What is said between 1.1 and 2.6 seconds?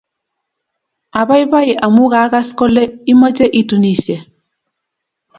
Apaipai amun kagas